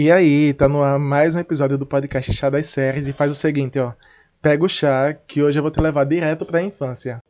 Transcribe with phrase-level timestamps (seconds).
[0.00, 3.32] E aí, tá no ar mais um episódio do podcast Chá das Séries e faz
[3.32, 3.94] o seguinte, ó.
[4.40, 7.20] Pega o chá, que hoje eu vou te levar direto pra infância.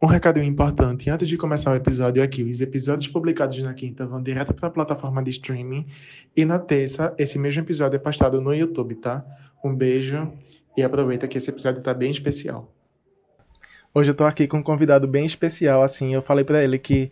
[0.00, 4.22] Um recadinho importante, antes de começar o episódio aqui, os episódios publicados na quinta vão
[4.22, 5.86] direto para a plataforma de streaming
[6.36, 9.24] e na terça, esse mesmo episódio é postado no YouTube, tá?
[9.64, 10.30] Um beijo
[10.76, 12.70] e aproveita que esse episódio tá bem especial.
[13.94, 17.10] Hoje eu tô aqui com um convidado bem especial, assim, eu falei para ele que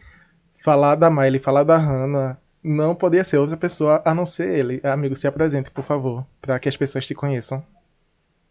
[0.63, 4.81] falar da Miley, falar da Hannah não poderia ser outra pessoa a não ser ele.
[4.83, 7.65] Amigo, se apresente, por favor, para que as pessoas te conheçam.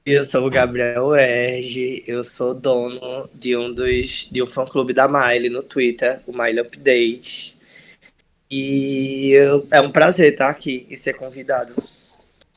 [0.05, 4.93] Eu sou o Gabriel Erge, eu sou dono de um dos de um fã clube
[4.93, 7.57] da Miley no Twitter, o Miley Update.
[8.49, 11.75] E eu, é um prazer estar aqui e ser convidado.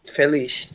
[0.06, 0.72] Feliz.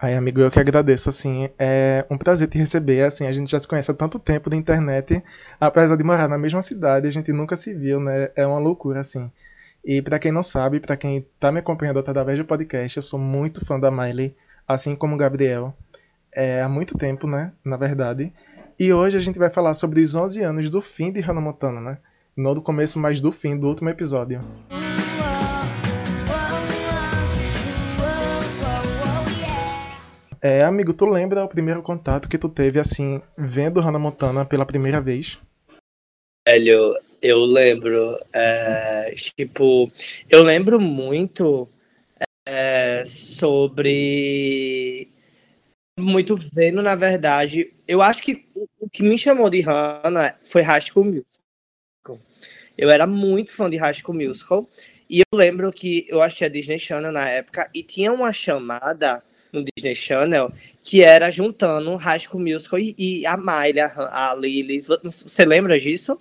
[0.00, 3.58] Ai, amigo, eu que agradeço, assim, é um prazer te receber, assim, a gente já
[3.58, 5.22] se conhece há tanto tempo da internet,
[5.60, 9.00] apesar de morar na mesma cidade, a gente nunca se viu, né, é uma loucura,
[9.00, 9.30] assim.
[9.88, 13.20] E para quem não sabe, para quem tá me acompanhando através do podcast, eu sou
[13.20, 14.34] muito fã da Miley,
[14.66, 15.72] assim como o Gabriel,
[16.34, 18.32] é, há muito tempo, né, na verdade.
[18.76, 21.80] E hoje a gente vai falar sobre os 11 anos do fim de Hannah Montana,
[21.80, 21.98] né?
[22.36, 24.40] Não do começo, mas do fim do último episódio.
[30.42, 34.66] É, amigo, tu lembra o primeiro contato que tu teve, assim, vendo Hannah Montana pela
[34.66, 35.38] primeira vez?
[36.44, 36.92] Velho,
[37.26, 39.90] eu lembro, é, tipo,
[40.30, 41.68] eu lembro muito
[42.46, 45.08] é, sobre
[45.98, 50.82] muito vendo, na verdade, eu acho que o, que me chamou de Hannah foi High
[50.82, 52.20] School Musical.
[52.76, 54.68] Eu era muito fã de High School Musical
[55.08, 59.22] e eu lembro que eu achei a Disney Channel na época e tinha uma chamada
[59.52, 64.34] no Disney Channel que era juntando High School Musical e, e a Miley, a, a
[64.34, 64.80] Lily.
[64.80, 66.20] Você lembra disso?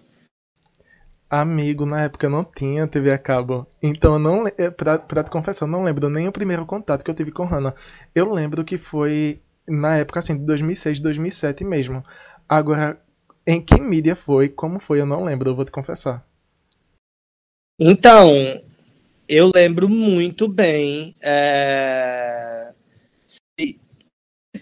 [1.41, 3.67] Amigo, na época eu não tinha TV a cabo.
[3.83, 4.43] Então eu não.
[4.77, 7.43] Pra, pra te confessar, eu não lembro nem o primeiro contato que eu tive com
[7.43, 7.75] Hannah.
[8.13, 12.01] Eu lembro que foi na época assim, de 2006, 2007 mesmo.
[12.47, 13.01] Agora,
[13.45, 16.25] em que mídia foi, como foi, eu não lembro, eu vou te confessar.
[17.77, 18.31] Então,
[19.27, 21.15] eu lembro muito bem.
[21.21, 22.64] É...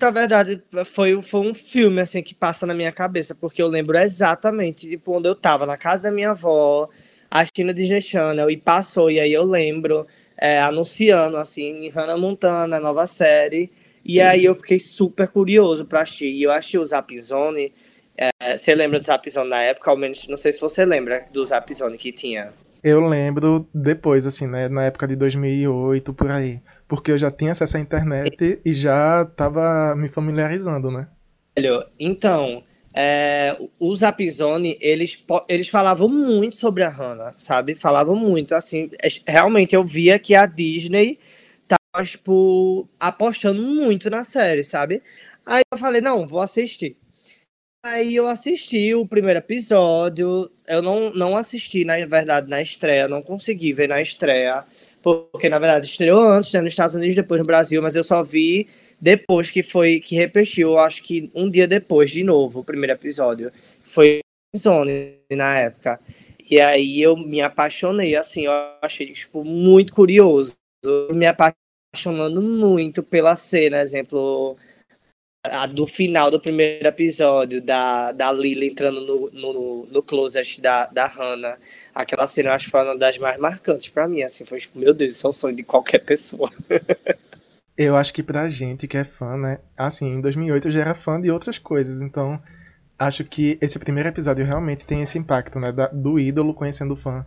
[0.04, 3.98] Na verdade, foi, foi um filme assim que passa na minha cabeça, porque eu lembro
[3.98, 6.90] exatamente tipo, onde eu tava, na casa da minha avó,
[7.32, 10.06] assistindo Disney Channel, e passou, e aí eu lembro
[10.38, 13.72] é, anunciando assim, Hannah Montana, nova série.
[14.04, 16.34] E aí eu fiquei super curioso para assistir.
[16.34, 17.74] E eu achei o Zap Zone.
[18.18, 19.90] É, você lembra do Zap Zone na época?
[19.90, 22.52] Ao menos, não sei se você lembra do Zap Zone que tinha.
[22.84, 24.68] Eu lembro depois, assim, né?
[24.68, 26.60] Na época de 2008, por aí.
[26.94, 31.08] Porque eu já tinha acesso à internet e já tava me familiarizando, né?
[32.00, 35.18] Então, é, o Zapzone, eles,
[35.50, 37.74] eles falavam muito sobre a Hannah, sabe?
[37.74, 41.18] Falavam muito, assim, é, realmente eu via que a Disney
[41.68, 45.02] tava, tipo, apostando muito na série, sabe?
[45.44, 46.96] Aí eu falei, não, vou assistir.
[47.84, 53.24] Aí eu assisti o primeiro episódio, eu não, não assisti, na verdade, na estreia, não
[53.24, 54.64] consegui ver na estreia,
[55.04, 58.24] porque, na verdade, estreou antes, né, nos Estados Unidos, depois no Brasil, mas eu só
[58.24, 58.68] vi
[59.00, 63.52] depois que foi, que repetiu, acho que um dia depois, de novo, o primeiro episódio.
[63.84, 64.22] Foi
[64.56, 66.00] Zone, na época.
[66.50, 70.54] E aí eu me apaixonei, assim, eu achei, tipo, muito curioso.
[71.12, 74.56] Me apaixonando muito pela cena, exemplo,
[75.44, 80.86] a do final do primeiro episódio, da, da Lily entrando no, no, no closet da,
[80.86, 81.58] da Hannah.
[81.94, 84.94] Aquela cena acho que foi uma das mais marcantes para mim, assim, foi tipo, meu
[84.94, 86.50] Deus, isso é um sonho de qualquer pessoa.
[87.78, 90.96] eu acho que pra gente que é fã, né, assim, em 2008 eu já era
[90.96, 92.42] fã de outras coisas, então
[92.98, 96.98] acho que esse primeiro episódio realmente tem esse impacto, né, da, do ídolo conhecendo o
[96.98, 97.26] fã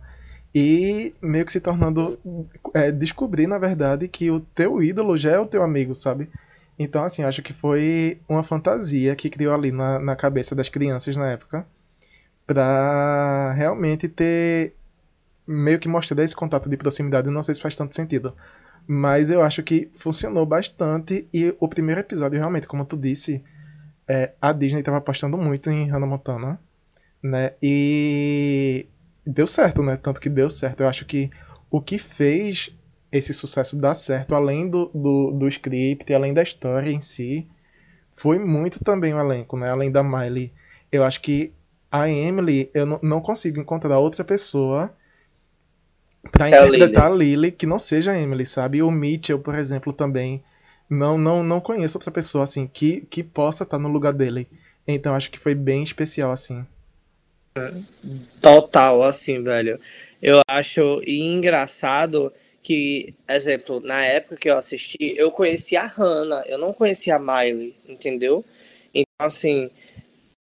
[0.55, 2.19] e meio que se tornando
[2.73, 6.29] é, descobrir na verdade que o teu ídolo já é o teu amigo, sabe?
[6.77, 11.15] Então assim, acho que foi uma fantasia que criou ali na, na cabeça das crianças
[11.15, 11.65] na época
[12.45, 14.73] para realmente ter
[15.45, 18.33] meio que mostrar esse contato de proximidade, não sei se faz tanto sentido.
[18.87, 23.43] Mas eu acho que funcionou bastante e o primeiro episódio realmente, como tu disse,
[24.07, 26.59] é, a Disney estava apostando muito em Hannah Montana,
[27.21, 27.53] né?
[27.61, 28.85] E
[29.25, 29.97] deu certo, né?
[29.97, 30.81] Tanto que deu certo.
[30.81, 31.29] Eu acho que
[31.69, 32.73] o que fez
[33.17, 37.47] esse sucesso dar certo, além do, do, do script, além da história em si,
[38.13, 39.69] foi muito também o elenco, né?
[39.69, 40.51] Além da Miley.
[40.91, 41.53] Eu acho que
[41.91, 44.93] a Emily, eu não, consigo encontrar outra pessoa
[46.31, 47.33] para é interpretar a Lily.
[47.33, 48.81] a Lily que não seja a Emily, sabe?
[48.81, 50.43] O Mitchell, por exemplo, também.
[50.89, 54.47] Não, não, não conheço outra pessoa assim que, que possa estar no lugar dele.
[54.87, 56.65] Então acho que foi bem especial assim.
[58.41, 59.79] Total, assim, velho.
[60.21, 62.31] Eu acho engraçado
[62.67, 67.19] que, exemplo, na época que eu assisti, eu conhecia a Hannah, eu não conhecia a
[67.19, 68.43] Miley, entendeu?
[68.93, 69.69] Então, assim,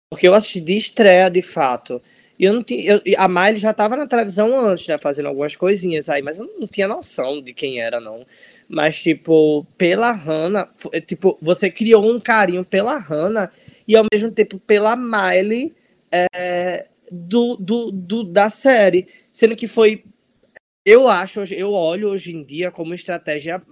[0.08, 2.00] porque eu assisti de estreia, de fato.
[2.38, 3.02] E eu não tinha.
[3.04, 4.96] Eu, a Miley já estava na televisão antes, né?
[4.96, 8.24] Fazendo algumas coisinhas aí, mas eu não tinha noção de quem era, não.
[8.68, 10.70] Mas, tipo, pela Hannah,
[11.08, 13.50] tipo, você criou um carinho pela Hannah
[13.88, 15.74] e ao mesmo tempo pela Miley
[16.12, 19.08] é, do, do, do, da série.
[19.32, 20.04] Sendo que foi.
[20.84, 23.62] Eu acho, eu olho hoje em dia como estratégia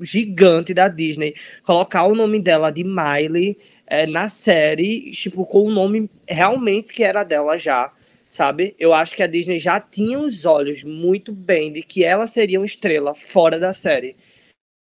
[0.00, 5.70] gigante da Disney colocar o nome dela de Miley é, na série, tipo, com o
[5.70, 7.92] nome realmente que era dela já,
[8.30, 8.74] sabe?
[8.78, 12.60] Eu acho que a Disney já tinha os olhos muito bem de que ela seria
[12.60, 14.16] uma estrela fora da série.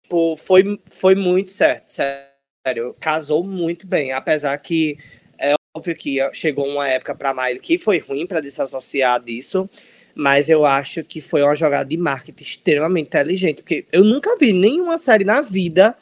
[0.04, 2.94] Tipo, foi, foi muito certo, sério.
[3.00, 4.96] Casou muito bem, apesar que
[5.40, 9.68] é óbvio que chegou uma época para Miley que foi ruim para desassociar disso,
[10.14, 14.52] mas eu acho que foi uma jogada de marketing extremamente inteligente, porque eu nunca vi
[14.52, 15.96] nenhuma série na vida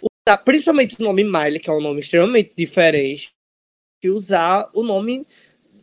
[0.00, 3.30] usar, principalmente o nome Miley, que é um nome extremamente diferente,
[4.00, 5.26] que usar o nome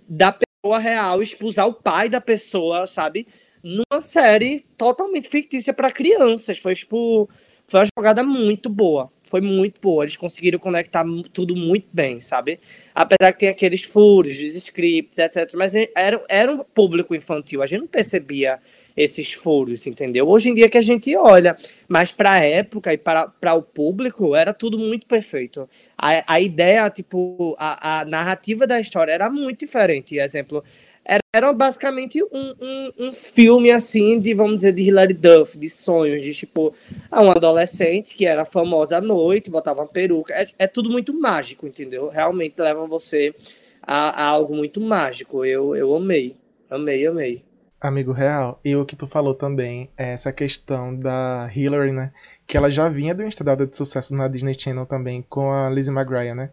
[0.07, 3.27] da pessoa real, usar o pai da pessoa, sabe?
[3.63, 6.59] Numa série totalmente fictícia para crianças.
[6.59, 7.29] Foi tipo.
[7.67, 9.11] Foi uma jogada muito boa.
[9.27, 10.03] Foi muito boa.
[10.03, 12.59] Eles conseguiram conectar tudo muito bem, sabe?
[12.93, 15.53] Apesar que tem aqueles furos dos scripts, etc.
[15.55, 17.61] Mas era, era um público infantil.
[17.61, 18.59] A gente não percebia
[18.95, 20.27] esses furos, entendeu?
[20.27, 21.57] Hoje em dia que a gente olha,
[21.87, 25.69] mas para a época e para, para o público era tudo muito perfeito.
[25.97, 30.17] A, a ideia, tipo, a, a narrativa da história era muito diferente.
[30.17, 30.63] Exemplo,
[31.05, 35.69] era, era basicamente um, um, um, filme assim de, vamos dizer, de Hilary Duff, de
[35.69, 36.73] sonhos, de tipo,
[37.11, 40.33] ah, um adolescente que era famosa à noite, botava uma peruca.
[40.33, 42.09] É, é tudo muito mágico, entendeu?
[42.09, 43.35] Realmente leva você
[43.81, 45.45] a, a algo muito mágico.
[45.45, 46.35] Eu, eu amei.
[46.69, 47.43] Amei, amei.
[47.79, 52.11] Amigo real, e o que tu falou também é essa questão da Hillary, né?
[52.47, 55.69] Que ela já vinha de uma estrada de sucesso na Disney Channel também com a
[55.69, 56.49] Lizzie McGuire, né?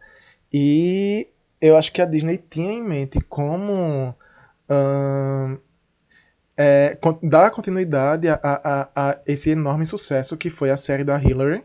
[0.52, 1.28] E
[1.58, 4.14] eu acho que a Disney tinha em mente como
[6.56, 11.64] é, dar continuidade a, a, a, esse enorme sucesso que foi a série da Hillary.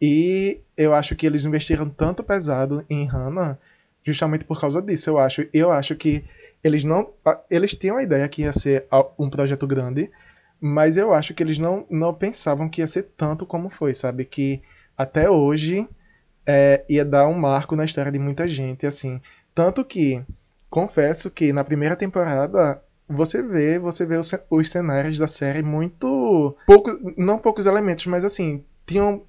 [0.00, 3.58] E eu acho que eles investiram tanto pesado em Hannah
[4.02, 5.10] justamente por causa disso.
[5.10, 6.24] Eu acho, eu acho que
[6.62, 7.12] eles não.
[7.50, 8.86] Eles tinham a ideia que ia ser
[9.18, 10.10] um projeto grande,
[10.60, 14.24] mas eu acho que eles não, não pensavam que ia ser tanto como foi, sabe?
[14.24, 14.62] Que
[14.96, 15.88] até hoje
[16.46, 19.20] é, ia dar um marco na história de muita gente, assim.
[19.54, 20.22] Tanto que,
[20.70, 26.56] confesso que na primeira temporada você vê, você vê os, os cenários da série muito.
[26.66, 29.22] Pouco, não poucos elementos, mas assim, tinham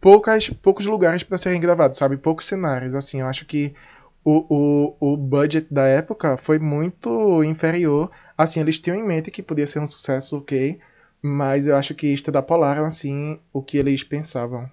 [0.00, 2.16] poucas, poucos lugares para serem gravados, sabe?
[2.18, 3.20] Poucos cenários, assim.
[3.20, 3.74] Eu acho que
[4.22, 8.10] o, o, o budget da época foi muito inferior.
[8.36, 10.78] Assim, eles tinham em mente que podia ser um sucesso, ok,
[11.22, 14.68] mas eu acho que extrapolaram, assim, o que eles pensavam.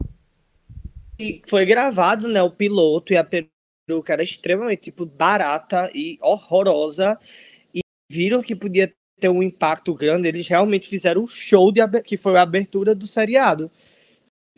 [1.19, 3.23] E foi gravado, né, o piloto e a
[3.87, 7.17] peruca era extremamente, tipo, barata e horrorosa,
[7.73, 7.79] e
[8.11, 12.35] viram que podia ter um impacto grande, eles realmente fizeram um show de que foi
[12.35, 13.71] a abertura do seriado.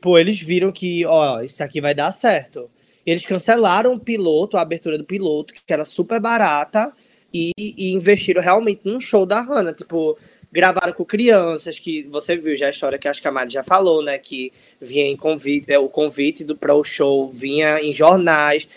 [0.02, 2.70] Pô, eles viram que, ó, isso aqui vai dar certo.
[3.06, 6.92] Eles cancelaram o piloto, a abertura do piloto, que era super barata,
[7.34, 9.74] e, e investiram realmente num show da Hannah.
[9.74, 10.18] Tipo,
[10.52, 13.64] gravaram com crianças, que você viu já a história que acho que a Mari já
[13.64, 14.18] falou, né?
[14.18, 18.68] Que vinha em convite, é, o convite do pro show vinha em jornais.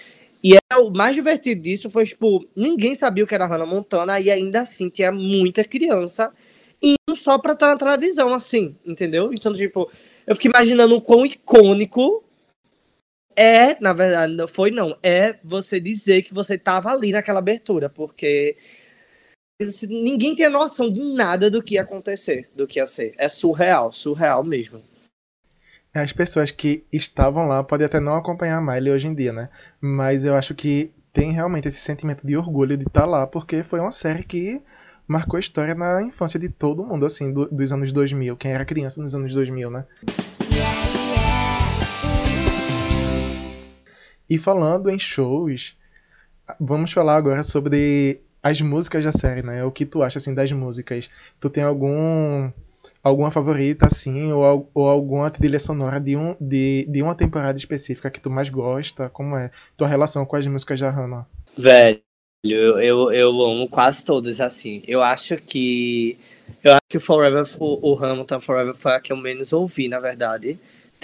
[0.42, 4.18] E é, o mais divertido disso foi, tipo, ninguém sabia o que era Hannah Montana,
[4.20, 6.32] e ainda assim tinha muita criança
[6.82, 9.32] indo só pra estar na televisão, assim, entendeu?
[9.32, 9.90] Então, tipo,
[10.26, 12.24] eu fico imaginando o quão icônico
[13.36, 17.88] é, na verdade, não foi não, é você dizer que você estava ali naquela abertura,
[17.88, 18.56] porque
[19.88, 23.14] ninguém tem noção de nada do que ia acontecer, do que ia ser.
[23.18, 24.82] É surreal, surreal mesmo.
[25.94, 29.50] As pessoas que estavam lá podem até não acompanhar a Miley hoje em dia, né?
[29.78, 33.62] Mas eu acho que tem realmente esse sentimento de orgulho de estar tá lá, porque
[33.62, 34.62] foi uma série que
[35.06, 38.64] marcou a história na infância de todo mundo, assim, do, dos anos 2000, quem era
[38.64, 39.84] criança nos anos 2000, né?
[44.30, 45.76] E falando em shows,
[46.58, 49.62] vamos falar agora sobre as músicas da série, né?
[49.62, 51.10] O que tu acha assim das músicas?
[51.38, 52.50] Tu tem algum
[53.02, 58.10] alguma favorita assim ou, ou alguma trilha sonora de um de, de uma temporada específica
[58.10, 59.08] que tu mais gosta?
[59.08, 61.26] Como é tua relação com as músicas da Hannah?
[61.56, 62.00] Velho,
[62.44, 64.82] eu, eu, amo quase todas assim.
[64.86, 66.18] Eu acho que
[66.62, 70.00] eu acho que o Forever o Hamilton Forever foi a que eu menos ouvi, na
[70.00, 70.58] verdade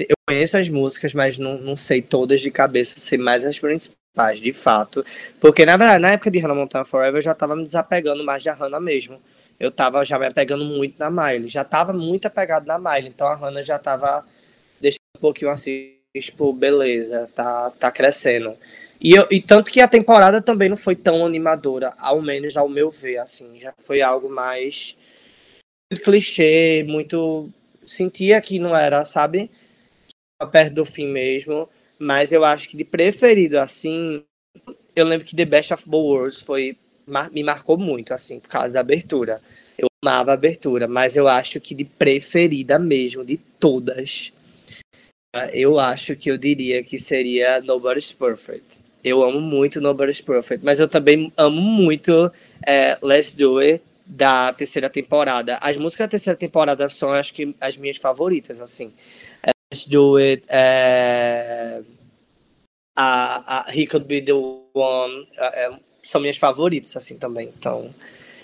[0.04, 4.40] eu conheço as músicas, mas não, não sei todas de cabeça, sei mais as principais,
[4.40, 5.04] de fato.
[5.40, 8.44] Porque, na verdade, na época de Hannah Montana Forever, eu já tava me desapegando mais
[8.44, 9.20] da Hannah mesmo.
[9.58, 11.48] Eu tava já me apegando muito na Miley.
[11.48, 14.24] Já tava muito apegado na Miley, então a Hannah já tava
[14.80, 18.56] deixando um pouquinho assim, tipo, beleza, tá, tá crescendo.
[19.00, 22.68] E, eu, e tanto que a temporada também não foi tão animadora, ao menos ao
[22.68, 24.96] meu ver, assim, já foi algo mais
[25.90, 27.48] muito clichê, muito
[27.86, 29.50] sentia que não era, sabe?
[30.52, 34.22] Perto do fim mesmo, mas eu acho que de preferido assim,
[34.94, 36.76] eu lembro que The Best of Both Worlds foi
[37.32, 39.40] me marcou muito assim por causa da abertura.
[39.76, 44.32] Eu amava a abertura, mas eu acho que de preferida mesmo de todas,
[45.52, 48.86] eu acho que eu diria que seria Nobody's Perfect.
[49.04, 52.32] Eu amo muito Nobody's Perfect, mas eu também amo muito
[52.66, 55.58] é, Let's Do It da terceira temporada.
[55.60, 58.92] As músicas da terceira temporada são, acho que, as minhas favoritas, assim.
[59.42, 61.82] É, Let's Do It, é...
[62.96, 67.52] a, a He Could Be The One, é, é, são minhas favoritas, assim, também.
[67.58, 67.94] Então,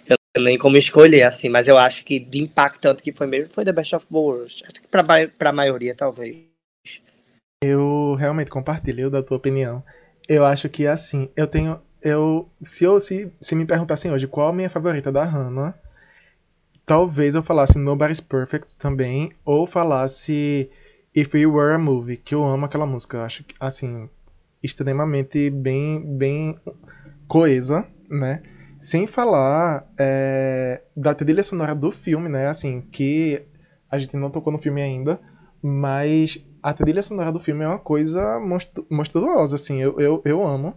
[0.07, 3.65] eu nem como escolher, assim, mas eu acho que de impactante que foi mesmo foi
[3.65, 5.03] The Best of Both Acho que pra,
[5.39, 6.45] pra maioria, talvez.
[7.63, 9.83] Eu realmente compartilho da tua opinião.
[10.29, 11.81] Eu acho que assim, eu tenho.
[12.03, 12.51] Eu.
[12.61, 15.75] Se eu se, se me perguntassem hoje qual a minha favorita da Hannah,
[16.85, 20.71] talvez eu falasse Nobody's Perfect também, ou falasse
[21.15, 23.17] If We Were a Movie, que eu amo aquela música.
[23.17, 24.11] Eu acho assim,
[24.63, 26.59] extremamente bem, bem
[27.29, 28.43] coesa, né?
[28.79, 32.49] Sem falar é, da trilha sonora do filme, né?
[32.49, 33.43] Assim, que
[33.91, 35.21] a gente não tocou no filme ainda,
[35.63, 40.43] mas a trilha sonora do filme é uma coisa monstru monstruosa, assim, eu, eu, eu
[40.43, 40.77] amo.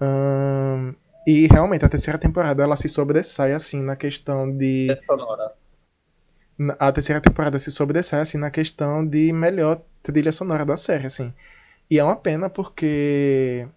[0.00, 0.94] Um,
[1.26, 4.88] e realmente, a terceira temporada ela se sobressai, assim, na questão de.
[5.06, 5.52] Sonora.
[6.78, 11.32] A terceira temporada se sobressai, assim, na questão de melhor trilha sonora da série, assim.
[11.90, 13.68] E é uma pena porque.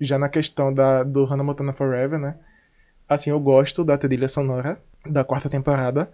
[0.00, 2.36] Já na questão da, do Hannah Montana Forever, né?
[3.08, 6.10] Assim, eu gosto da trilha sonora da quarta temporada,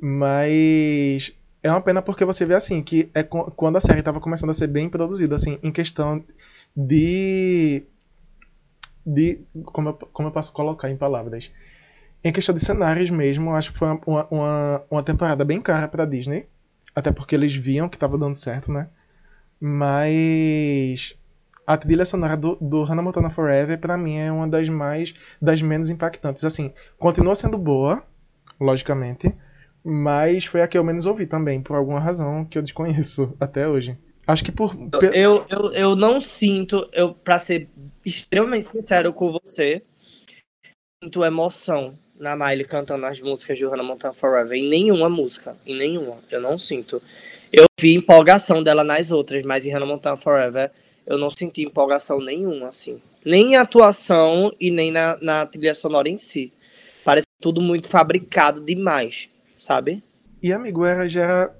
[0.00, 4.50] mas é uma pena porque você vê assim que é quando a série estava começando
[4.50, 6.24] a ser bem produzida, assim, em questão
[6.74, 7.82] de.
[9.04, 11.52] de como eu, como eu posso colocar em palavras?
[12.24, 16.06] Em questão de cenários mesmo, acho que foi uma, uma, uma temporada bem cara para
[16.06, 16.46] Disney.
[16.94, 18.88] Até porque eles viam que estava dando certo, né?
[19.60, 21.14] Mas
[21.66, 25.14] a trilha sonora do, do Hannah Montana Forever, para mim, é uma das mais.
[25.40, 26.44] das menos impactantes.
[26.44, 28.02] Assim, continua sendo boa,
[28.60, 29.34] logicamente
[29.88, 33.68] mas foi a que eu menos ouvi também, por alguma razão que eu desconheço até
[33.68, 33.96] hoje.
[34.26, 34.76] Acho que por.
[35.14, 37.68] Eu, eu, eu não sinto, eu para ser
[38.04, 39.84] extremamente sincero com você,
[41.00, 44.58] sinto emoção na Miley cantando as músicas de Hannah Montana Forever.
[44.58, 45.56] Em nenhuma música.
[45.64, 46.18] Em nenhuma.
[46.32, 47.00] Eu não sinto.
[47.52, 50.72] Eu vi empolgação dela nas outras, mas em Hannah Montana Forever
[51.06, 53.00] eu não senti empolgação nenhuma, assim.
[53.24, 56.52] Nem em atuação e nem na, na trilha sonora em si.
[57.04, 60.02] Parece tudo muito fabricado demais sabe?
[60.42, 61.52] E amigo, era já era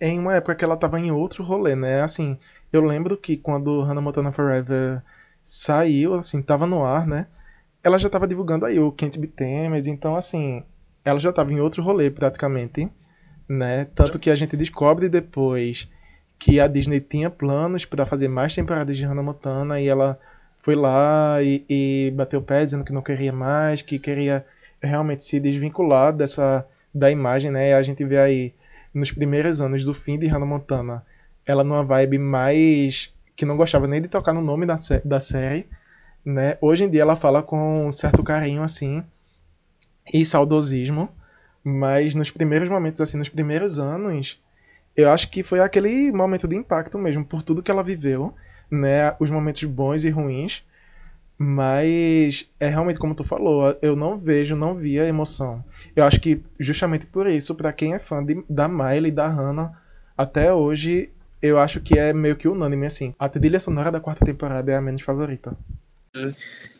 [0.00, 2.02] em uma época que ela tava em outro rolê, né?
[2.02, 2.38] Assim,
[2.72, 5.02] eu lembro que quando Hannah Montana Forever
[5.42, 7.28] saiu, assim, tava no ar, né?
[7.82, 10.64] Ela já tava divulgando aí o Can't Be Temed, então assim,
[11.04, 12.90] ela já tava em outro rolê praticamente,
[13.48, 13.84] né?
[13.86, 15.88] Tanto que a gente descobre depois
[16.38, 20.18] que a Disney tinha planos para fazer mais temporadas de Hannah Montana e ela
[20.58, 24.44] foi lá e, e bateu o pé dizendo que não queria mais, que queria
[24.82, 27.74] realmente se desvincular dessa da imagem, né?
[27.74, 28.54] A gente vê aí
[28.92, 31.04] nos primeiros anos do fim de Hannah Montana,
[31.44, 35.66] ela numa vibe mais que não gostava nem de tocar no nome da, da série,
[36.24, 36.56] né?
[36.60, 39.02] Hoje em dia ela fala com um certo carinho assim
[40.12, 41.08] e saudosismo,
[41.62, 44.40] mas nos primeiros momentos assim, nos primeiros anos,
[44.96, 48.34] eu acho que foi aquele momento de impacto mesmo por tudo que ela viveu,
[48.70, 49.14] né?
[49.18, 50.64] Os momentos bons e ruins,
[51.36, 55.64] mas é realmente como tu falou, eu não vejo, não via emoção.
[55.94, 59.26] Eu acho que justamente por isso, para quem é fã de, da Miley e da
[59.28, 59.72] Hannah,
[60.16, 61.10] até hoje,
[61.42, 63.14] eu acho que é meio que unânime, assim.
[63.18, 65.56] A trilha sonora da quarta temporada é a menos favorita.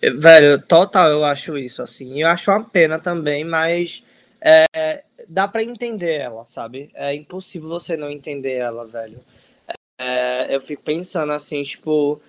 [0.00, 2.23] Velho, total, eu acho isso, assim.
[2.23, 4.04] Eu acho uma pena também, mas
[4.45, 6.91] é, dá para entender ela, sabe?
[6.95, 9.21] É impossível você não entender ela, velho.
[9.99, 12.21] É, eu fico pensando assim, tipo.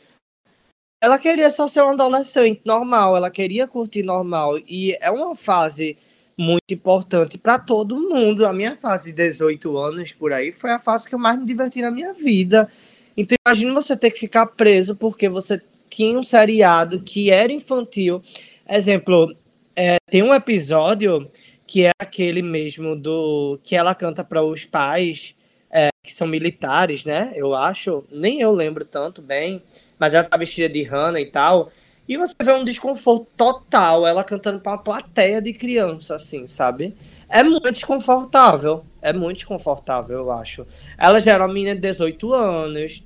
[1.03, 4.57] Ela queria só ser uma adolescente normal, ela queria curtir normal.
[4.59, 5.97] E é uma fase
[6.37, 8.45] muito importante para todo mundo.
[8.45, 11.45] A minha fase de 18 anos por aí foi a fase que eu mais me
[11.45, 12.69] diverti na minha vida.
[13.17, 18.21] Então imagina você ter que ficar preso porque você tinha um seriado que era infantil.
[18.67, 19.35] Exemplo,
[19.75, 21.29] é, tem um episódio
[21.75, 25.35] que é aquele mesmo do que ela canta para os pais
[25.69, 27.33] é, que são militares, né?
[27.35, 29.61] Eu acho, nem eu lembro tanto bem,
[29.99, 31.69] mas ela tá vestida de Hannah e tal.
[32.07, 36.95] E você vê um desconforto total, ela cantando pra uma plateia de criança, assim, sabe?
[37.27, 38.85] É muito desconfortável.
[39.01, 40.65] É muito desconfortável, eu acho.
[40.97, 43.03] Ela já era uma menina de 18 anos,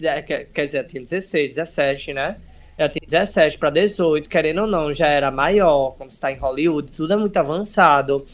[0.54, 2.36] quer dizer, tinha 16, 17, né?
[2.78, 6.92] Ela tem 17 para 18, querendo ou não, já era maior, quando está em Hollywood,
[6.92, 8.28] tudo é muito avançado.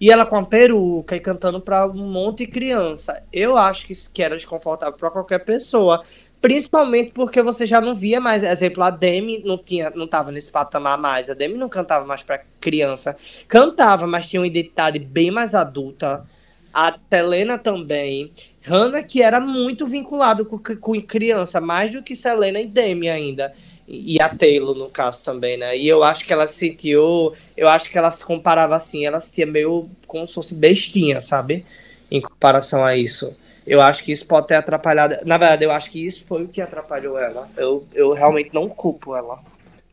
[0.00, 3.22] E ela com a peruca e cantando para um monte de criança.
[3.32, 6.04] Eu acho que, que era desconfortável para qualquer pessoa.
[6.40, 8.42] Principalmente porque você já não via mais.
[8.42, 11.30] Exemplo, a Demi não tinha, não tava nesse patamar mais.
[11.30, 13.16] A Demi não cantava mais para criança.
[13.48, 16.24] Cantava, mas tinha uma identidade bem mais adulta.
[16.72, 18.30] A Selena também.
[18.60, 23.54] Hannah, que era muito vinculado com, com criança, mais do que Selena e Demi ainda
[23.88, 25.76] e a Taylor, no caso, também, né?
[25.76, 27.32] E eu acho que ela se sentiu.
[27.56, 31.20] Eu acho que ela se comparava assim, ela se sentia meio como se fosse bestinha,
[31.20, 31.64] sabe?
[32.10, 33.34] Em comparação a isso.
[33.64, 35.16] Eu acho que isso pode ter atrapalhado.
[35.24, 37.48] Na verdade, eu acho que isso foi o que atrapalhou ela.
[37.56, 39.40] Eu, eu realmente não culpo ela.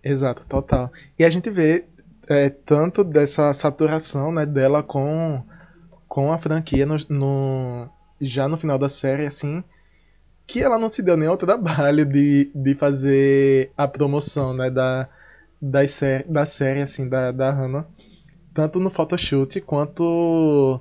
[0.03, 0.91] Exato, total.
[1.17, 1.85] E a gente vê
[2.27, 5.43] é, tanto dessa saturação né, dela com,
[6.07, 9.63] com a franquia no, no, já no final da série, assim
[10.45, 15.07] que ela não se deu nem ao trabalho de, de fazer a promoção, né, da,
[15.61, 17.85] da, série, da série, assim, da, da Hannah.
[18.53, 20.79] Tanto no photoshoot quanto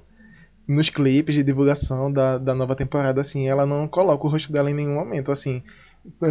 [0.66, 4.70] nos clipes de divulgação da, da nova temporada, assim, ela não coloca o rosto dela
[4.70, 5.62] em nenhum momento, assim,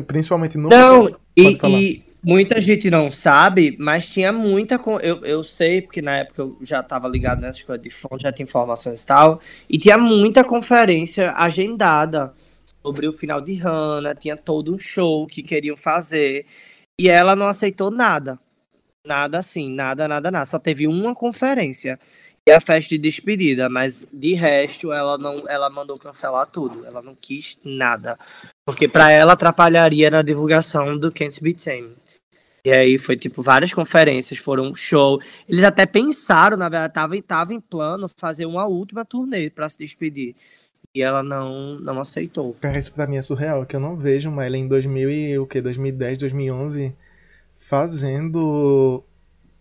[0.06, 0.70] principalmente no...
[0.70, 4.80] Não, e, e, muita gente não sabe, mas tinha muita...
[5.02, 8.32] Eu, eu sei, porque na época eu já estava ligado nessas coisas de fonte, já
[8.32, 12.34] tinha informações e tal, e tinha muita conferência agendada
[12.84, 16.46] sobre o final de Hannah, tinha todo um show que queriam fazer,
[17.00, 18.40] e ela não aceitou nada.
[19.06, 20.46] Nada assim, nada, nada, nada.
[20.46, 22.00] Só teve uma conferência
[22.46, 26.86] e a festa de despedida, mas de resto ela não, ela mandou cancelar tudo.
[26.86, 28.18] Ela não quis nada,
[28.66, 31.96] porque para ela atrapalharia na divulgação do Can't Be Tame.
[32.64, 35.20] E aí foi tipo várias conferências, foram show.
[35.50, 39.78] Eles até pensaram, na verdade, tava, tava em plano fazer uma última turnê para se
[39.80, 40.36] despedir.
[40.94, 42.56] E ela não, não aceitou.
[42.60, 45.40] Cara, isso pra mim é surreal, que eu não vejo uma ela em 2000 e,
[45.40, 46.96] o que, 2010, 2011
[47.56, 49.04] fazendo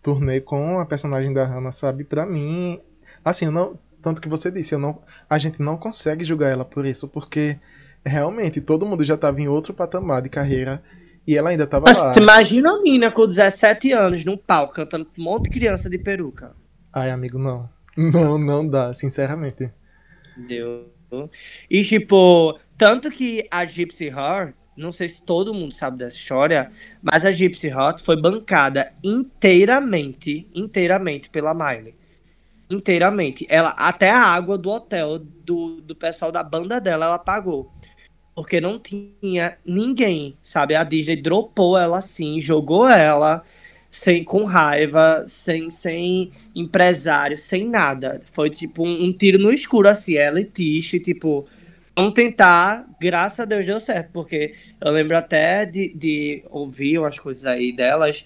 [0.01, 2.03] turnê com a personagem da Hannah, sabe?
[2.03, 2.81] Pra mim,
[3.23, 6.65] assim, eu não, tanto que você disse, eu não, a gente não consegue julgar ela
[6.65, 7.57] por isso, porque
[8.05, 10.83] realmente todo mundo já tava em outro patamar de carreira
[11.25, 12.13] e ela ainda tava Mas, lá.
[12.17, 16.53] Imagina a mina com 17 anos num palco cantando um monte de criança de peruca.
[16.91, 17.69] Ai, amigo, não.
[17.95, 19.71] Não, não dá, sinceramente.
[20.35, 21.00] Deus.
[21.69, 26.71] E, tipo, tanto que a Gypsy Heart, não sei se todo mundo sabe dessa história,
[27.01, 31.95] mas a Gypsy Heart foi bancada inteiramente, inteiramente pela Miley.
[32.69, 33.45] Inteiramente.
[33.49, 37.71] Ela, até a água do hotel do, do pessoal da banda dela, ela pagou.
[38.33, 40.73] Porque não tinha ninguém, sabe?
[40.73, 43.43] A Disney dropou ela assim, jogou ela
[43.91, 48.21] sem, com raiva, sem, sem empresário, sem nada.
[48.31, 51.47] Foi tipo um, um tiro no escuro, assim, ela e Tish, tipo,
[51.95, 57.19] vamos tentar, graças a Deus deu certo, porque eu lembro até de, de ouvir umas
[57.19, 58.25] coisas aí delas.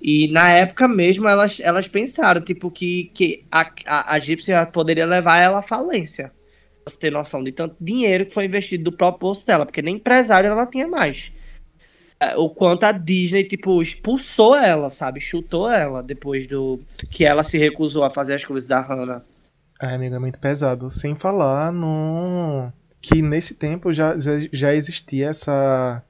[0.00, 5.06] E na época mesmo elas, elas pensaram, tipo, que, que a, a, a Gypsy poderia
[5.06, 6.30] levar ela à falência.
[6.84, 9.80] Pra você ter noção de tanto dinheiro que foi investido do próprio bolso dela, porque
[9.80, 11.32] nem empresário ela tinha mais.
[12.24, 15.20] É, o quanto a Disney, tipo, expulsou ela, sabe?
[15.20, 16.80] Chutou ela depois do.
[17.10, 19.22] que ela se recusou a fazer as coisas da Hannah.
[19.80, 20.88] É, amigo, é muito pesado.
[20.90, 22.72] Sem falar no.
[23.00, 24.16] que nesse tempo já,
[24.52, 26.02] já existia essa.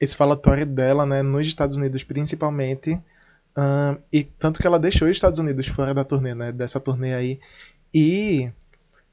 [0.00, 1.22] esse falatório dela, né?
[1.22, 3.00] Nos Estados Unidos, principalmente.
[3.56, 6.52] Um, e tanto que ela deixou os Estados Unidos fora da turnê, né?
[6.52, 7.40] Dessa turnê aí.
[7.92, 8.50] E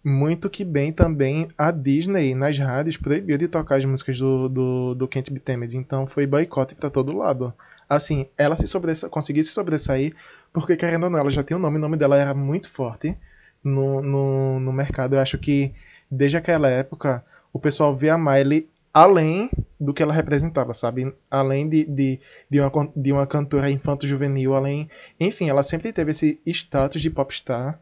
[0.03, 4.95] muito que bem também a Disney nas rádios proibiu de tocar as músicas do, do,
[4.95, 5.41] do Can't Be
[5.73, 7.53] então foi boicote para todo lado.
[7.89, 10.13] Assim, ela se sobressa conseguiu se sobressair
[10.53, 13.17] porque, querendo ou não, ela já tinha um nome, o nome dela era muito forte
[13.63, 15.15] no, no, no mercado.
[15.15, 15.73] Eu acho que
[16.09, 21.13] desde aquela época o pessoal vê a Miley além do que ela representava, sabe?
[21.29, 24.89] Além de, de, de, uma, de uma cantora infanto-juvenil, além...
[25.19, 27.79] Enfim, ela sempre teve esse status de popstar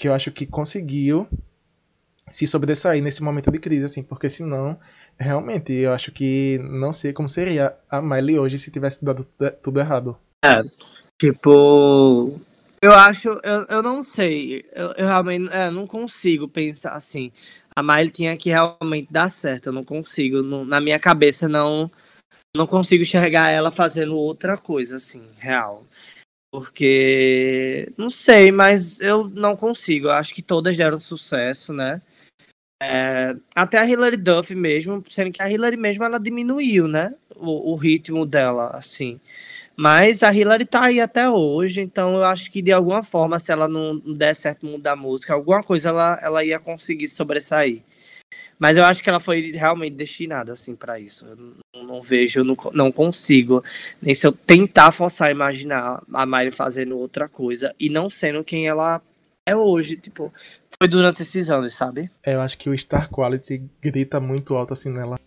[0.00, 1.28] que eu acho que conseguiu
[2.30, 4.80] se sobressair nesse momento de crise, assim, porque senão,
[5.18, 9.28] realmente, eu acho que não sei como seria a Miley hoje se tivesse dado
[9.62, 10.16] tudo errado.
[10.42, 10.62] É,
[11.20, 12.40] tipo,
[12.80, 17.30] eu acho, eu, eu não sei, eu, eu realmente é, não consigo pensar assim.
[17.76, 21.90] A Miley tinha que realmente dar certo, eu não consigo, não, na minha cabeça não
[22.56, 25.84] não consigo enxergar ela fazendo outra coisa assim, real.
[26.50, 30.08] Porque não sei, mas eu não consigo.
[30.08, 32.02] Eu acho que todas deram sucesso, né?
[32.82, 37.14] É, até a Hilary Duff mesmo, sendo que a Hilary mesmo ela diminuiu, né?
[37.36, 39.20] O, o ritmo dela, assim.
[39.76, 43.50] Mas a Hillary tá aí até hoje, então eu acho que de alguma forma, se
[43.50, 47.82] ela não der certo no mundo da música, alguma coisa ela, ela ia conseguir sobressair.
[48.60, 51.24] Mas eu acho que ela foi realmente destinada, assim, para isso.
[51.24, 53.64] Eu não, vejo, não, não consigo.
[54.02, 58.68] Nem se eu tentar forçar imaginar a Miley fazendo outra coisa e não sendo quem
[58.68, 59.00] ela
[59.46, 60.30] é hoje, tipo,
[60.78, 62.10] foi durante esses anos, sabe?
[62.22, 65.18] É, eu acho que o Star Quality grita muito alto assim nela.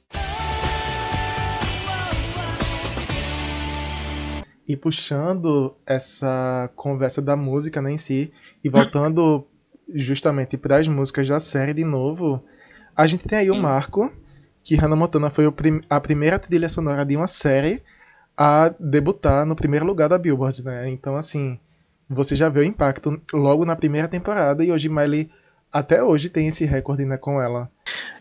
[4.67, 8.31] E puxando essa conversa da música né, em si,
[8.63, 9.47] e voltando
[9.91, 12.45] justamente para as músicas da série de novo,
[12.95, 14.11] a gente tem aí o marco,
[14.63, 17.81] que Hannah Montana foi prim a primeira trilha sonora de uma série
[18.37, 20.89] a debutar no primeiro lugar da Billboard, né?
[20.89, 21.59] Então, assim,
[22.09, 25.29] você já vê o impacto logo na primeira temporada e hoje Miley
[25.71, 27.69] até hoje tem esse recorde né, com ela.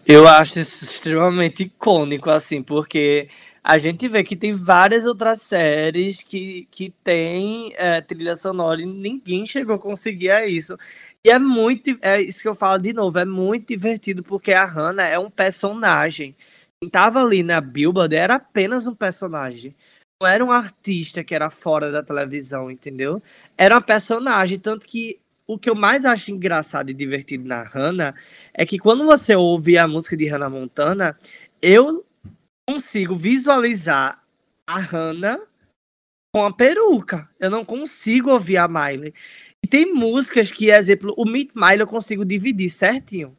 [0.07, 3.29] Eu acho isso extremamente icônico, assim, porque
[3.63, 8.87] a gente vê que tem várias outras séries que, que tem é, trilha sonora e
[8.87, 10.77] ninguém chegou a conseguir isso.
[11.25, 11.97] E é muito.
[12.03, 15.31] É isso que eu falo de novo, é muito divertido, porque a Hannah é um
[15.31, 16.37] personagem.
[16.81, 19.75] Quem tava ali na Billboard era apenas um personagem.
[20.21, 23.23] Não era um artista que era fora da televisão, entendeu?
[23.57, 24.59] Era uma personagem.
[24.59, 28.15] Tanto que o que eu mais acho engraçado e divertido na Hannah
[28.55, 31.19] é que quando você ouve a música de Hannah Montana,
[31.61, 32.05] eu
[32.69, 34.23] consigo visualizar
[34.67, 35.41] a Hannah
[36.35, 37.29] com a peruca.
[37.39, 39.13] Eu não consigo ouvir a Miley.
[39.73, 43.35] Tem músicas que, exemplo, o Meet Miley eu consigo dividir certinho.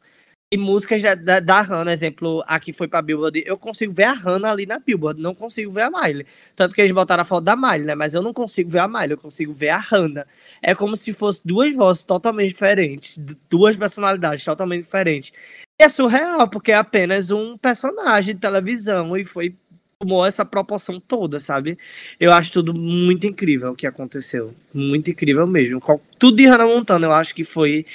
[0.52, 4.50] E músicas da, da Hannah, exemplo, aqui foi pra Billboard, eu consigo ver a Hannah
[4.50, 6.26] ali na Billboard, não consigo ver a Miley.
[6.56, 7.94] Tanto que eles botaram a foto da Miley, né?
[7.94, 10.26] Mas eu não consigo ver a Miley, eu consigo ver a Hannah.
[10.60, 13.16] É como se fosse duas vozes totalmente diferentes,
[13.48, 15.32] duas personalidades totalmente diferentes.
[15.80, 19.56] E é surreal, porque é apenas um personagem de televisão e foi
[20.04, 21.78] tomou essa proporção toda, sabe?
[22.20, 24.54] Eu acho tudo muito incrível o que aconteceu.
[24.74, 25.82] Muito incrível mesmo.
[26.20, 27.86] Tudo de Hannah Montana, eu acho que foi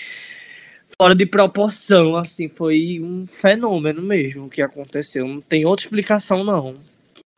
[1.00, 5.28] fora de proporção, assim, foi um fenômeno mesmo o que aconteceu.
[5.28, 6.76] Não tem outra explicação, não.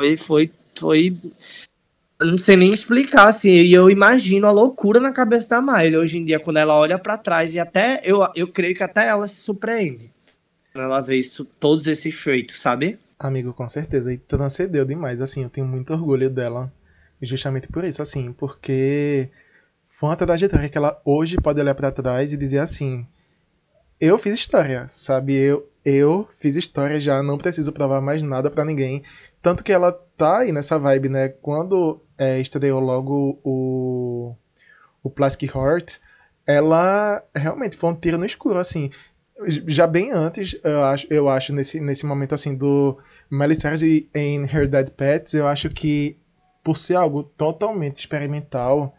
[0.00, 1.16] Foi, foi, foi.
[2.20, 5.96] Eu não sei nem explicar, assim, e eu imagino a loucura na cabeça da Miley
[5.96, 9.08] hoje em dia, quando ela olha para trás, e até eu, eu creio que até
[9.08, 10.10] ela se surpreende.
[10.72, 12.98] Quando ela vê isso, todos esses feitos, sabe?
[13.20, 14.10] Amigo, com certeza.
[14.10, 15.20] E transcendeu demais.
[15.20, 16.72] Assim, eu tenho muito orgulho dela.
[17.20, 19.30] Justamente por isso, assim, porque
[19.90, 23.06] foi uma trajetória que ela hoje pode olhar para trás e dizer assim:
[24.00, 25.34] eu fiz história, sabe?
[25.34, 29.02] Eu, eu fiz história já, não preciso provar mais nada para ninguém.
[29.42, 31.28] Tanto que ela tá aí nessa vibe, né?
[31.28, 34.34] Quando é, estreou logo o,
[35.02, 35.98] o Plastic Heart,
[36.46, 38.90] ela realmente foi um tiro no escuro, assim.
[39.46, 42.98] Já bem antes, eu acho, eu acho nesse, nesse momento, assim, do
[43.30, 46.16] Miley Cyrus em Her Dead Pets, eu acho que
[46.64, 48.94] por ser algo totalmente experimental,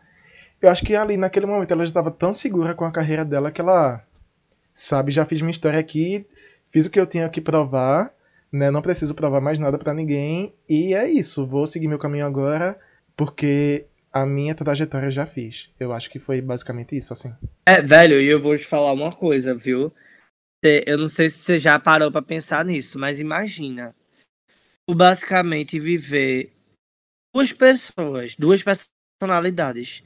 [0.61, 3.51] eu acho que ali naquele momento ela já estava tão segura com a carreira dela
[3.51, 4.03] que ela,
[4.73, 6.25] sabe, já fiz minha história aqui,
[6.71, 8.13] fiz o que eu tinha que provar,
[8.51, 8.71] né?
[8.71, 11.45] Não preciso provar mais nada para ninguém e é isso.
[11.45, 12.79] Vou seguir meu caminho agora
[13.15, 15.69] porque a minha trajetória já fiz.
[15.79, 17.33] Eu acho que foi basicamente isso, assim.
[17.65, 19.93] É, velho, e eu vou te falar uma coisa, viu?
[20.63, 23.95] Eu não sei se você já parou para pensar nisso, mas imagina
[24.89, 26.53] basicamente viver
[27.33, 30.03] duas pessoas, duas personalidades.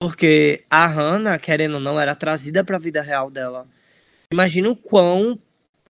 [0.00, 3.68] Porque a Hannah, querendo ou não, era trazida para a vida real dela.
[4.32, 5.38] Imagina o quão.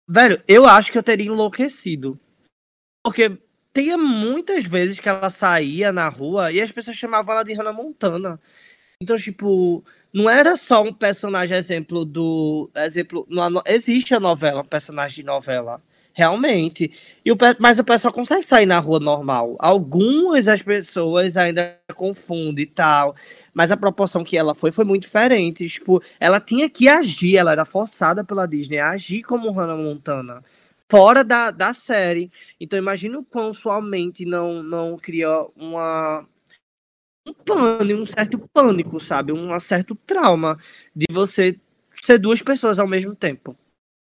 [0.09, 2.19] Velho, eu acho que eu teria enlouquecido.
[3.03, 3.37] Porque
[3.73, 7.73] tinha muitas vezes que ela saía na rua e as pessoas chamavam ela de Hannah
[7.73, 8.39] Montana.
[9.01, 12.69] Então, tipo, não era só um personagem exemplo do.
[12.75, 13.27] Exemplo.
[13.65, 15.81] existe a novela, um personagem de novela.
[16.13, 16.91] Realmente.
[17.23, 19.55] E o, mas o pessoal consegue sair na rua normal.
[19.59, 23.15] Algumas as pessoas ainda confundem e tal.
[23.53, 25.67] Mas a proporção que ela foi foi muito diferente.
[25.69, 30.43] Tipo, ela tinha que agir, ela era forçada pela Disney a agir como Hannah Montana.
[30.89, 32.29] Fora da, da série.
[32.59, 36.27] Então imagina o quão sua mente não, não cria uma.
[37.25, 39.31] Um pânico, um certo pânico, sabe?
[39.31, 40.57] Um certo trauma
[40.95, 41.57] de você
[42.03, 43.55] ser duas pessoas ao mesmo tempo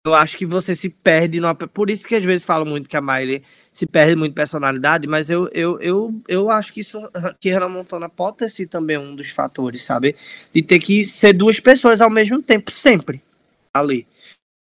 [0.04, 1.38] eu acho que você se perde.
[1.72, 5.30] Por isso que às vezes falam muito que a Miley se perde muito personalidade, mas
[5.30, 7.00] eu, eu, eu, eu acho que isso
[7.40, 10.14] que Hannah Montana pode sido também um dos fatores, sabe?
[10.52, 13.22] De ter que ser duas pessoas ao mesmo tempo, sempre.
[13.72, 14.06] Ali.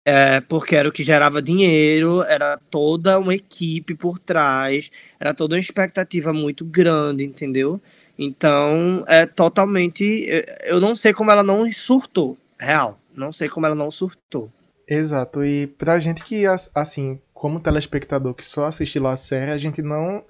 [0.04, 5.56] É, porque era o que gerava dinheiro, era toda uma equipe por trás, era toda
[5.56, 7.80] uma expectativa muito grande, entendeu?
[8.18, 10.26] Então, é totalmente.
[10.64, 12.98] Eu não sei como ela não surtou, real.
[13.14, 14.50] Não sei como ela não surtou.
[14.88, 16.44] Exato, e pra gente que,
[16.74, 20.24] assim, como telespectador que só assiste lá a série, a gente não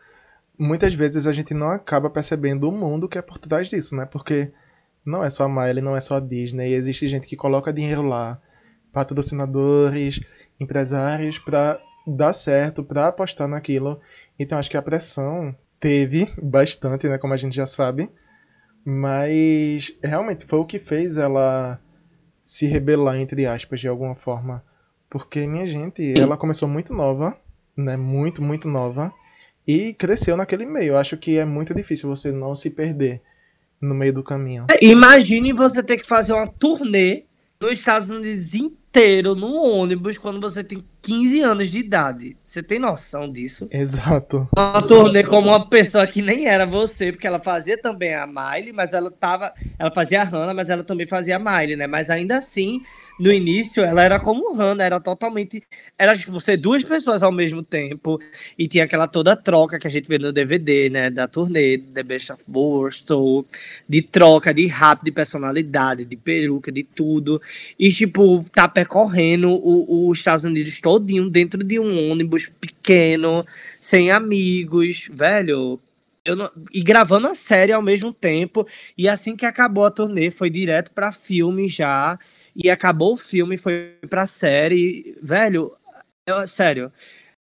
[0.58, 4.06] muitas vezes a gente não acaba percebendo o mundo que é por trás disso, né?
[4.06, 4.50] Porque
[5.04, 8.02] não é só a Miley, não é só a Disney, existe gente que coloca dinheiro
[8.02, 8.40] lá,
[8.92, 10.20] patrocinadores,
[10.58, 14.00] empresários, para dar certo, para apostar naquilo.
[14.38, 17.18] Então acho que a pressão teve bastante, né?
[17.18, 18.10] Como a gente já sabe.
[18.84, 21.80] Mas realmente foi o que fez ela
[22.46, 24.64] se rebelar, entre aspas, de alguma forma.
[25.10, 27.36] Porque, minha gente, ela começou muito nova,
[27.76, 27.96] né?
[27.96, 29.12] Muito, muito nova.
[29.66, 30.92] E cresceu naquele meio.
[30.92, 33.20] Eu acho que é muito difícil você não se perder
[33.80, 34.66] no meio do caminho.
[34.70, 37.24] É, imagine você ter que fazer uma turnê
[37.60, 42.36] nos Estados Unidos inteiro, no ônibus, quando você tem 15 anos de idade.
[42.44, 43.68] Você tem noção disso?
[43.70, 44.48] Exato.
[44.56, 48.72] Uma turnê como uma pessoa que nem era você, porque ela fazia também a Miley,
[48.72, 49.54] mas ela tava.
[49.78, 51.86] Ela fazia a Hannah, mas ela também fazia a Miley, né?
[51.86, 52.82] Mas ainda assim,
[53.18, 55.62] no início ela era como Hannah, era totalmente.
[55.98, 58.20] Era tipo ser duas pessoas ao mesmo tempo.
[58.58, 61.10] E tinha aquela toda troca que a gente vê no DVD, né?
[61.10, 63.46] Da turnê, The Best of Borstal,
[63.88, 67.40] de troca, de rap, de personalidade, de peruca, de tudo.
[67.78, 73.46] E, tipo, tá percorrendo os Estados Unidos todinho dentro de um ônibus pequeno,
[73.80, 75.80] sem amigos, velho.
[76.26, 76.50] Não...
[76.74, 78.66] e gravando a série ao mesmo tempo.
[78.98, 82.18] E assim que acabou a turnê, foi direto para filme já
[82.56, 85.16] e acabou o filme, foi pra série.
[85.22, 85.72] Velho,
[86.26, 86.92] eu, sério,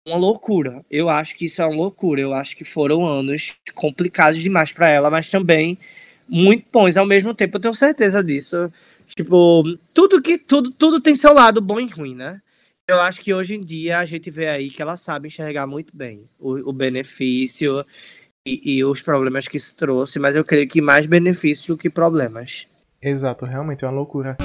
[0.07, 0.85] uma loucura.
[0.91, 2.21] Eu acho que isso é uma loucura.
[2.21, 5.79] Eu acho que foram anos complicados demais para ela, mas também
[6.29, 7.57] muito bons ao mesmo tempo.
[7.57, 8.71] Eu tenho certeza disso.
[9.07, 12.41] Tipo, tudo que tudo tudo tem seu lado bom e ruim, né?
[12.87, 15.95] Eu acho que hoje em dia a gente vê aí que ela sabe enxergar muito
[15.95, 17.85] bem o, o benefício
[18.47, 21.91] e, e, os problemas que isso trouxe, mas eu creio que mais benefícios do que
[21.91, 22.67] problemas.
[23.03, 24.39] Exato, realmente é uma loucura.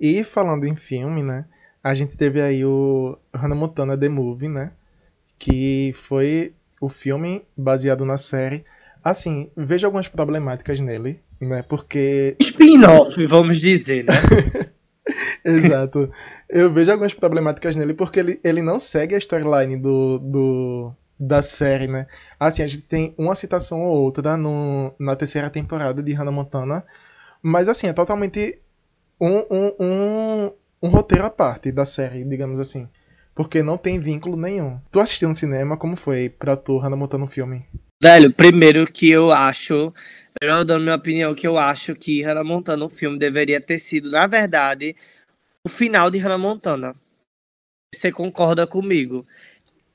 [0.00, 1.44] E falando em filme, né?
[1.82, 4.72] A gente teve aí o Hannah Montana The Movie, né?
[5.38, 8.64] Que foi o filme baseado na série.
[9.02, 11.62] Assim, vejo algumas problemáticas nele, né?
[11.62, 12.36] Porque.
[12.40, 14.14] Spin-off, vamos dizer, né?
[15.44, 16.10] Exato.
[16.48, 21.40] Eu vejo algumas problemáticas nele porque ele, ele não segue a storyline do, do, da
[21.40, 22.06] série, né?
[22.38, 26.84] Assim, a gente tem uma citação ou outra no, na terceira temporada de Hannah Montana,
[27.40, 28.60] mas assim, é totalmente
[29.20, 30.52] um, um, um,
[30.82, 32.88] um roteiro à parte da série, digamos assim.
[33.34, 34.80] Porque não tem vínculo nenhum.
[34.90, 37.66] Tu assistiu no cinema, como foi pra tu, Hannah Montana, no filme?
[38.02, 39.92] Velho, primeiro que eu acho,
[40.40, 44.10] eu dando minha opinião, que eu acho que Hannah Montana, o filme, deveria ter sido,
[44.10, 44.96] na verdade,
[45.66, 46.94] o final de Hannah Montana.
[47.94, 49.26] Você concorda comigo?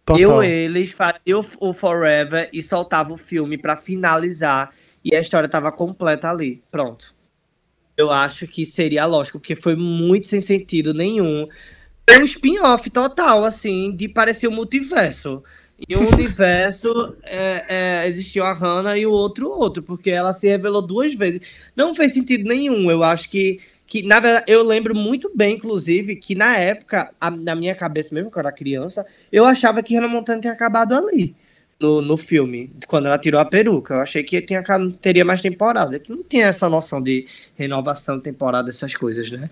[0.05, 0.21] Total.
[0.21, 5.71] Eu, eles faziam o Forever e soltava o filme para finalizar e a história tava
[5.71, 6.63] completa ali.
[6.71, 7.15] Pronto.
[8.01, 11.47] Eu acho que seria lógico, porque foi muito sem sentido nenhum.
[12.07, 15.43] É um spin-off total, assim, de parecer um multiverso.
[15.87, 17.65] E um universo é,
[18.03, 21.41] é, existiu a Hannah e o outro outro, porque ela se revelou duas vezes.
[21.75, 22.89] Não fez sentido nenhum.
[22.89, 27.29] Eu acho que, que na verdade, eu lembro muito bem, inclusive, que na época, a,
[27.31, 30.93] na minha cabeça mesmo, quando eu era criança, eu achava que Hannah Montana tinha acabado
[30.95, 31.35] ali
[31.81, 33.95] no, no filme, quando ela tirou a peruca.
[33.95, 34.63] Eu achei que tinha,
[35.01, 35.99] teria mais temporada.
[35.99, 37.25] Que não tinha essa noção de
[37.57, 39.49] renovação de temporada, essas coisas, né?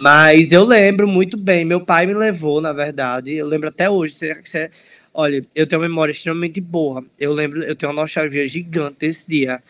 [0.00, 1.64] Mas eu lembro muito bem.
[1.64, 3.34] Meu pai me levou, na verdade.
[3.34, 4.14] Eu lembro até hoje.
[4.14, 4.70] Você, você,
[5.12, 7.04] olha, eu tenho uma memória extremamente boa.
[7.18, 9.62] Eu lembro, eu tenho uma nostalgia gigante desse dia.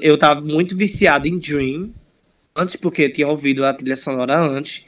[0.00, 1.92] Eu tava muito viciado em Dream.
[2.56, 4.84] Antes, porque eu tinha ouvido a trilha sonora antes.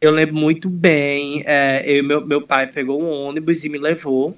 [0.00, 1.42] Eu lembro muito bem.
[1.46, 4.36] É, eu, meu, meu pai pegou um ônibus e me levou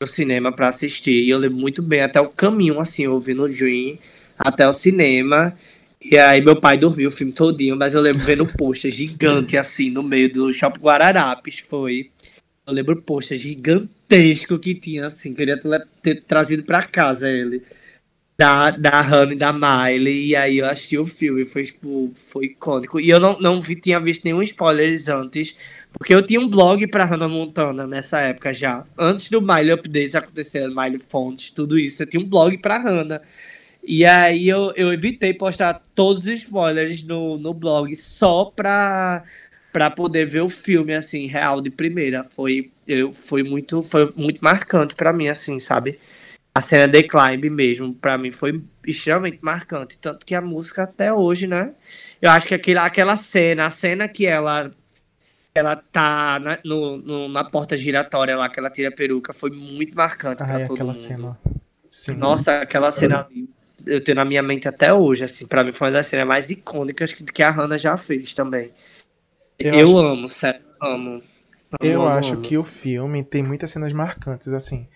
[0.00, 1.24] no cinema para assistir.
[1.24, 3.98] E eu lembro muito bem até o caminho, assim, ouvindo o Dream
[4.38, 5.56] até o cinema.
[6.00, 9.90] E aí meu pai dormiu o filme todinho, mas eu lembro vendo poxa gigante assim
[9.90, 12.10] no meio do Shopping Guararapes, foi.
[12.66, 15.60] Eu lembro poxa gigantesco que tinha assim, queria
[16.02, 17.62] ter trazido para casa ele.
[18.38, 22.46] Da, da Hannah e da Miley, e aí eu achei o filme, foi tipo, foi
[22.46, 23.00] icônico.
[23.00, 25.56] E eu não, não vi, tinha visto nenhum spoiler antes,
[25.98, 28.86] porque eu tinha um blog pra Hannah Montana nessa época já.
[28.96, 32.02] Antes do Miley Updates acontecer, Miley Fontes, tudo isso.
[32.02, 33.20] Eu tinha um blog pra Hannah.
[33.82, 39.24] E aí eu, eu evitei postar todos os spoilers no, no blog só pra,
[39.72, 42.22] pra poder ver o filme, assim, real de primeira.
[42.22, 45.98] Foi, eu, foi, muito, foi muito marcante pra mim, assim, sabe?
[46.54, 49.98] A cena de Climb mesmo, pra mim foi extremamente marcante.
[49.98, 51.74] Tanto que a música até hoje, né?
[52.22, 54.70] Eu acho que aquela, aquela cena, a cena que ela
[55.58, 59.50] ela tá na, no, no, na porta giratória lá, que ela tira a peruca, foi
[59.50, 60.94] muito marcante para todo mundo.
[60.94, 61.38] Cena.
[61.88, 62.16] Sim.
[62.16, 63.26] Nossa, aquela cena
[63.86, 66.50] eu tenho na minha mente até hoje, assim, para mim foi uma das cenas mais
[66.50, 68.72] icônicas que, que a Hannah já fez também.
[69.58, 69.98] Eu, eu acho...
[69.98, 71.22] amo, sério, amo.
[71.80, 74.86] Eu acho que o filme tem muitas cenas marcantes, assim.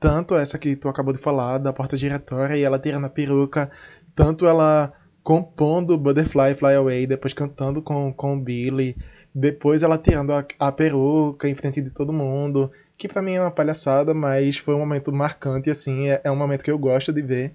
[0.00, 3.70] Tanto essa que tu acabou de falar, da porta giratória e ela tirando a peruca,
[4.14, 8.96] tanto ela compondo Butterfly Fly Away, depois cantando com, com o Billy,
[9.34, 13.40] depois ela tirando a, a peruca em frente de todo mundo, que para mim é
[13.40, 17.12] uma palhaçada, mas foi um momento marcante, assim, é, é um momento que eu gosto
[17.12, 17.54] de ver.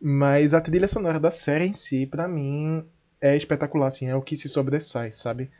[0.00, 2.84] Mas a trilha sonora da série em si, para mim,
[3.20, 5.50] é espetacular, assim, é o que se sobressai, sabe?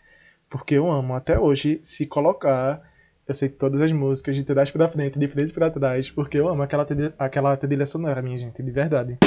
[0.48, 2.80] Porque eu amo até hoje se colocar.
[3.26, 6.48] Eu sei todas as músicas de trás pra frente, de frente pra trás, porque eu
[6.48, 9.18] amo aquela trilha, aquela trilha sonora, minha gente, de verdade.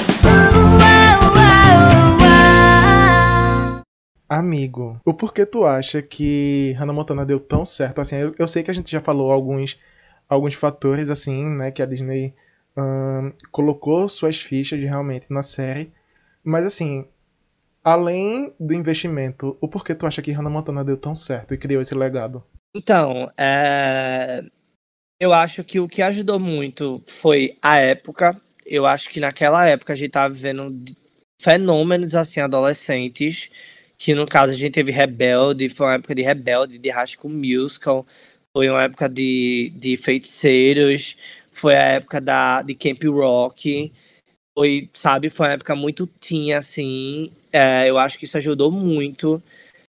[4.31, 7.99] Amigo, o porquê tu acha que Hannah Montana deu tão certo?
[7.99, 9.77] Assim, eu, eu sei que a gente já falou alguns,
[10.25, 12.33] alguns fatores, assim, né, que a Disney
[13.51, 15.91] colocou suas fichas realmente na série.
[16.45, 17.05] Mas, assim,
[17.83, 21.81] além do investimento, o porquê tu acha que Hannah Montana deu tão certo e criou
[21.81, 22.41] esse legado?
[22.73, 24.45] Então, é...
[25.19, 28.41] eu acho que o que ajudou muito foi a época.
[28.65, 30.73] Eu acho que naquela época a gente tava vivendo
[31.37, 33.49] fenômenos assim adolescentes
[34.03, 38.03] que no caso a gente teve Rebelde, foi uma época de Rebelde, de School Musical,
[38.51, 41.15] foi uma época de, de Feiticeiros,
[41.51, 43.91] foi a época da, de Camp Rock,
[44.57, 49.39] foi, sabe, foi uma época muito tinha, assim, é, eu acho que isso ajudou muito,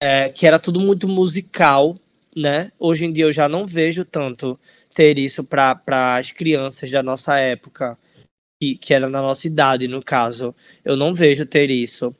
[0.02, 1.96] é, que era tudo muito musical,
[2.36, 4.58] né, hoje em dia eu já não vejo tanto
[4.92, 5.80] ter isso para
[6.16, 7.96] as crianças da nossa época,
[8.60, 10.52] que, que era na nossa idade, no caso,
[10.84, 12.12] eu não vejo ter isso.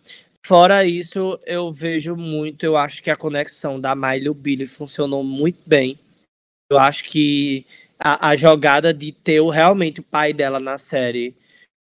[0.44, 4.66] Fora isso, eu vejo muito, eu acho que a conexão da Miley e o Billy
[4.66, 5.96] funcionou muito bem.
[6.70, 7.64] Eu acho que
[7.98, 11.36] a, a jogada de ter o, realmente o pai dela na série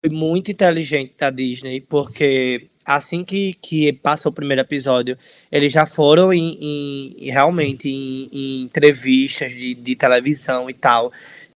[0.05, 5.17] foi muito inteligente da Disney, porque assim que, que passou o primeiro episódio,
[5.51, 11.11] eles já foram em, em realmente em, em, entrevistas de, de televisão e tal,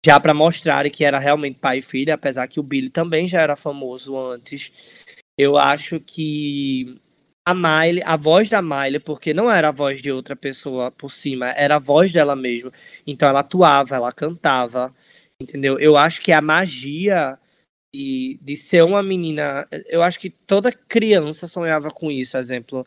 [0.05, 3.41] já para mostrar que era realmente pai e filha, apesar que o Billy também já
[3.41, 4.71] era famoso antes.
[5.37, 6.99] Eu acho que
[7.45, 11.11] a Miley, a voz da Miley, porque não era a voz de outra pessoa por
[11.11, 12.71] cima, era a voz dela mesmo.
[13.05, 14.93] Então ela atuava, ela cantava,
[15.39, 15.77] entendeu?
[15.79, 17.37] Eu acho que a magia
[17.93, 22.85] de, de ser uma menina, eu acho que toda criança sonhava com isso, exemplo.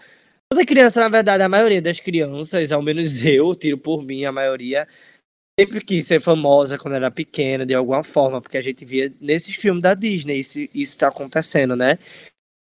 [0.51, 4.33] Toda criança, na verdade, a maioria das crianças, ao menos eu, tiro por mim, a
[4.33, 4.89] maioria,
[5.59, 9.55] sempre quis ser famosa quando era pequena, de alguma forma, porque a gente via nesses
[9.57, 11.99] filmes da Disney isso, isso tá acontecendo, né?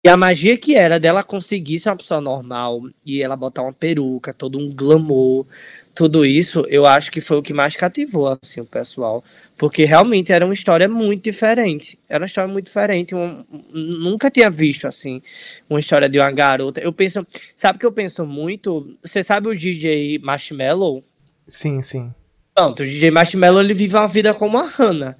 [0.05, 3.73] E a magia que era dela conseguir ser uma pessoa normal e ela botar uma
[3.73, 5.47] peruca, todo um glamour,
[5.95, 9.23] tudo isso, eu acho que foi o que mais cativou assim o pessoal,
[9.57, 11.97] porque realmente era uma história muito diferente.
[12.07, 15.23] Era uma história muito diferente, um, nunca tinha visto assim
[15.67, 16.79] uma história de uma garota.
[16.79, 18.95] Eu penso, sabe que eu penso muito?
[19.03, 21.03] Você sabe o DJ Marshmallow?
[21.47, 22.13] Sim, sim.
[22.53, 25.17] Pronto, o DJ Marshmallow ele vive uma vida como a Hannah.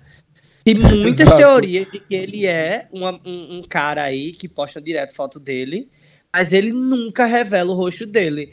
[0.65, 1.37] Tem muitas Exato.
[1.37, 5.87] teorias de que ele é uma, um, um, cara aí que posta direto foto dele,
[6.33, 8.51] mas ele nunca revela o rosto dele.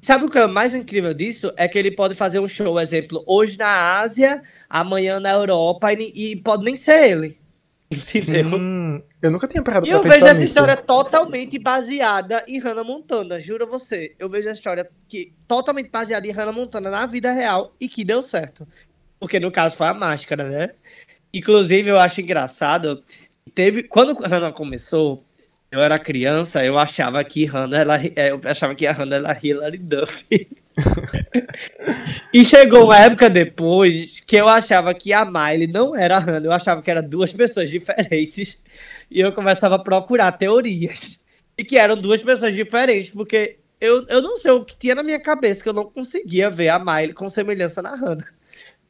[0.00, 1.52] Sabe o que é mais incrível disso?
[1.56, 6.12] É que ele pode fazer um show, exemplo, hoje na Ásia, amanhã na Europa, e,
[6.14, 7.38] e pode nem ser ele.
[7.92, 8.58] Entendeu?
[8.58, 12.82] Sim, eu nunca tinha parado e pra eu vejo essa história totalmente baseada em Hannah
[12.82, 14.14] Montana, juro você.
[14.18, 18.02] Eu vejo a história que totalmente baseada em Hannah Montana na vida real e que
[18.02, 18.66] deu certo.
[19.20, 20.70] Porque no caso foi a máscara, né?
[21.32, 23.02] Inclusive, eu acho engraçado.
[23.54, 23.84] Teve.
[23.84, 25.24] Quando Hannah começou,
[25.70, 29.38] eu era criança, eu achava que Hannah ela, é, eu achava que a Hannah era
[29.42, 30.26] Hilary Duff.
[32.32, 36.46] e chegou uma época depois que eu achava que a Miley não era a Hannah,
[36.46, 38.58] eu achava que eram duas pessoas diferentes.
[39.10, 41.18] E eu começava a procurar teorias
[41.56, 45.02] e que eram duas pessoas diferentes, porque eu, eu não sei o que tinha na
[45.02, 48.28] minha cabeça que eu não conseguia ver a Miley com semelhança na Hannah.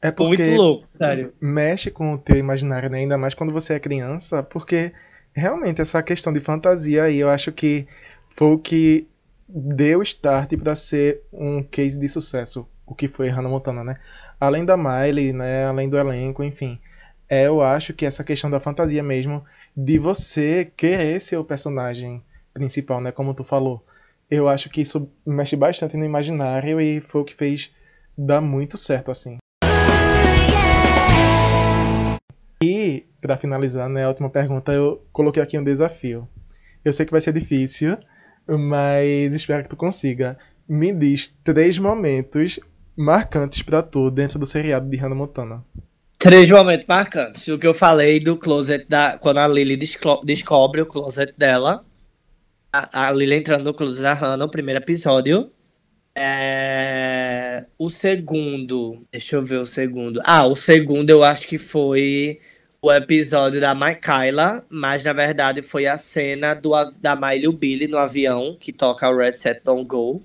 [0.03, 1.33] É porque Muito louco, sério.
[1.41, 2.99] mexe com o teu imaginário, né?
[2.99, 4.93] ainda mais quando você é criança, porque
[5.33, 7.87] realmente essa questão de fantasia aí, eu acho que
[8.29, 9.07] foi o que
[9.49, 13.97] deu start para ser um case de sucesso, o que foi Hannah Montana, né?
[14.41, 16.81] Além da Miley, né, além do elenco, enfim.
[17.29, 19.45] É, eu acho que essa questão da fantasia mesmo,
[19.77, 22.23] de você querer ser o personagem
[22.53, 23.85] principal, né, como tu falou.
[24.29, 27.71] Eu acho que isso mexe bastante no imaginário e foi o que fez
[28.19, 29.39] dar muito certo, assim.
[33.23, 36.29] Para finalizar, né, a última pergunta, eu coloquei aqui um desafio.
[36.85, 37.97] Eu sei que vai ser difícil,
[38.47, 40.37] mas espero que tu consiga.
[40.69, 42.59] Me diz três momentos
[42.97, 45.65] marcantes para tu dentro do seriado de Hannah Montana.
[46.19, 47.47] Três momentos marcantes.
[47.47, 49.17] O que eu falei do closet da.
[49.19, 51.85] Quando a Lily descobre o closet dela.
[52.73, 55.53] A, a Lily entrando no closet da Hannah, o primeiro episódio.
[56.17, 57.67] É...
[57.79, 59.05] O segundo.
[59.13, 60.21] Deixa eu ver o segundo.
[60.25, 62.41] Ah, o segundo eu acho que foi
[62.83, 67.53] o episódio da Michaela, mas na verdade foi a cena do, da Miley e o
[67.53, 70.21] Billy no avião, que toca o Red Set Don't Go.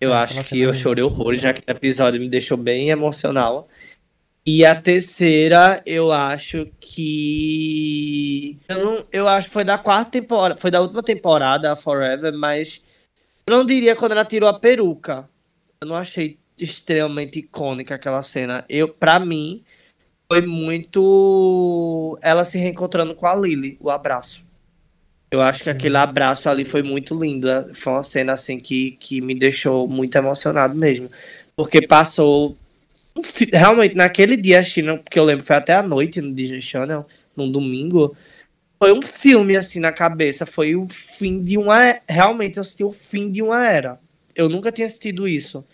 [0.00, 3.68] Eu ah, acho que eu chorei horrores, já que o episódio me deixou bem emocional.
[4.44, 8.58] E a terceira, eu acho que.
[8.68, 10.60] Eu, não, eu acho que foi da quarta temporada.
[10.60, 12.80] Foi da última temporada, Forever, mas.
[13.46, 15.28] Eu não diria quando ela tirou a peruca.
[15.80, 18.64] Eu não achei extremamente icônica aquela cena.
[18.68, 19.64] Eu, pra mim,
[20.30, 22.18] foi muito.
[22.22, 24.46] Ela se reencontrando com a Lily, o abraço.
[25.30, 27.48] Eu acho que aquele abraço ali foi muito lindo.
[27.74, 31.10] Foi uma cena assim que, que me deixou muito emocionado mesmo.
[31.56, 32.56] Porque passou
[33.52, 37.06] realmente, naquele dia China, porque eu lembro, foi até a noite no Disney Channel,
[37.36, 38.16] num domingo.
[38.78, 40.46] Foi um filme, assim, na cabeça.
[40.46, 42.00] Foi o fim de uma.
[42.08, 44.00] Realmente, eu assisti o fim de uma era.
[44.34, 45.64] Eu nunca tinha assistido isso.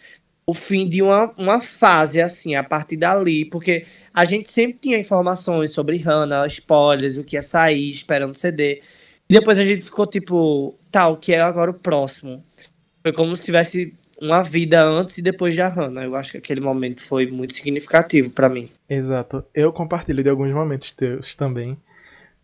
[0.46, 3.44] O fim de uma, uma fase, assim, a partir dali.
[3.46, 8.82] Porque a gente sempre tinha informações sobre Hannah, spoilers, o que ia sair, esperando CD.
[9.28, 12.44] E depois a gente ficou tipo, tá, que é agora o próximo?
[13.02, 16.04] Foi como se tivesse uma vida antes e depois de Hannah.
[16.04, 18.70] Eu acho que aquele momento foi muito significativo para mim.
[18.88, 19.44] Exato.
[19.54, 21.76] Eu compartilho de alguns momentos teus também,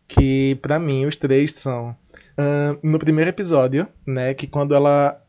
[0.09, 5.22] que para mim os três são uh, no primeiro episódio, né, que quando ela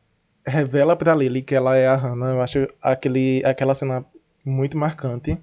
[0.45, 4.05] revela para Lily que ela é a Hannah, eu acho aquele aquela cena
[4.45, 5.39] muito marcante.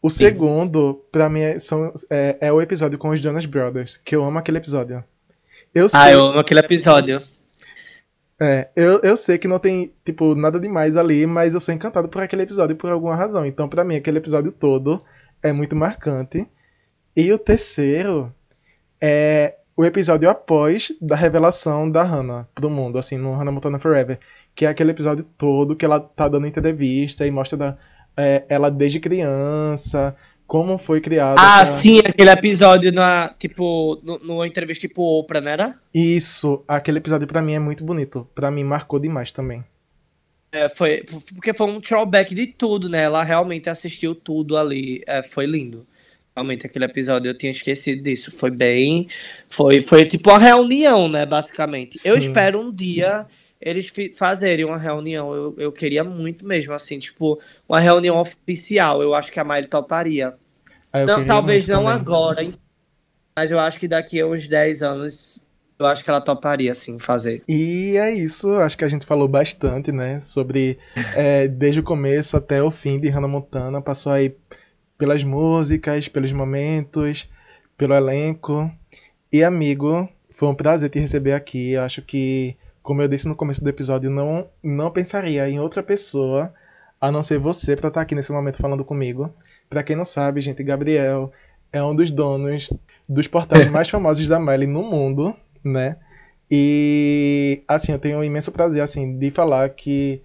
[0.00, 0.26] O Sim.
[0.26, 4.24] segundo, para mim, é, são, é, é, o episódio com os Jonas Brothers, que eu
[4.24, 5.02] amo aquele episódio.
[5.74, 7.20] Eu ah, eu amo aquele episódio.
[8.40, 12.08] É, eu, eu sei que não tem, tipo, nada demais ali, mas eu sou encantado
[12.08, 13.44] por aquele episódio por alguma razão.
[13.46, 15.02] Então, para mim, aquele episódio todo
[15.42, 16.46] é muito marcante.
[17.16, 18.32] E o terceiro
[19.00, 24.18] é o episódio após da revelação da Hannah pro mundo, assim, no Hannah Montana Forever.
[24.54, 27.76] Que é aquele episódio todo que ela tá dando entrevista e mostra da,
[28.16, 30.16] é, ela desde criança,
[30.46, 31.38] como foi criada.
[31.38, 31.80] Ah, essa...
[31.80, 35.74] sim, aquele episódio na, tipo, no, no entrevista tipo Oprah, não era?
[35.92, 38.26] Isso, aquele episódio para mim é muito bonito.
[38.34, 39.62] para mim marcou demais também.
[40.52, 41.04] É, foi,
[41.34, 43.02] porque foi um throwback de tudo, né?
[43.02, 45.02] Ela realmente assistiu tudo ali.
[45.06, 45.86] É, foi lindo.
[46.36, 48.30] Realmente, aquele episódio eu tinha esquecido disso.
[48.30, 49.08] Foi bem.
[49.48, 51.24] Foi, foi tipo uma reunião, né?
[51.24, 51.98] Basicamente.
[51.98, 52.10] Sim.
[52.10, 53.26] Eu espero um dia
[53.60, 55.34] eles fazerem uma reunião.
[55.34, 59.02] Eu, eu queria muito mesmo, assim, tipo, uma reunião oficial.
[59.02, 60.34] Eu acho que a Miley toparia.
[60.92, 61.92] Ah, não, talvez não também.
[61.92, 62.50] agora,
[63.34, 65.42] mas eu acho que daqui a uns 10 anos
[65.78, 67.42] eu acho que ela toparia, assim, fazer.
[67.46, 70.20] E é isso, acho que a gente falou bastante, né?
[70.20, 70.76] Sobre
[71.14, 73.82] é, desde o começo até o fim de Hannah Montana.
[73.82, 74.34] Passou aí
[74.98, 77.28] pelas músicas, pelos momentos,
[77.76, 78.70] pelo elenco.
[79.32, 81.72] E, amigo, foi um prazer te receber aqui.
[81.72, 85.82] Eu acho que como eu disse no começo do episódio, não, não pensaria em outra
[85.82, 86.54] pessoa
[87.00, 89.34] a não ser você para estar tá aqui nesse momento falando comigo.
[89.68, 91.32] Para quem não sabe, gente, Gabriel
[91.72, 92.70] é um dos donos
[93.08, 95.34] dos portais mais famosos da Miley no mundo,
[95.64, 95.96] né?
[96.48, 100.22] E assim, eu tenho um imenso prazer assim de falar que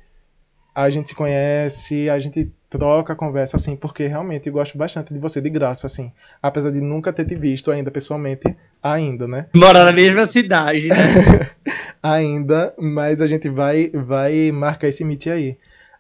[0.76, 5.20] a gente se conhece, a gente troca, conversa, assim, porque realmente eu gosto bastante de
[5.20, 6.12] você de graça, assim.
[6.42, 9.48] Apesar de nunca ter te visto ainda pessoalmente, ainda, né?
[9.54, 11.50] Mora na mesma cidade, né?
[12.02, 15.58] ainda, mas a gente vai, vai marcar esse meet aí.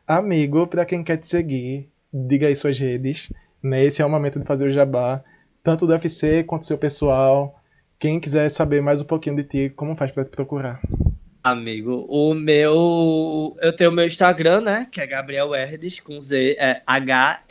[0.07, 3.29] Amigo, para quem quer te seguir, diga aí suas redes,
[3.61, 3.83] né?
[3.83, 5.21] Esse é o momento de fazer o jabá,
[5.61, 7.59] tanto do UFC quanto do seu pessoal.
[7.99, 10.79] Quem quiser saber mais um pouquinho de ti, como faz para te procurar?
[11.43, 13.57] Amigo, o meu.
[13.59, 14.87] Eu tenho o meu Instagram, né?
[14.91, 17.41] Que é Gabriel Herdes, com Z, é H-E-R-D-Y-Z.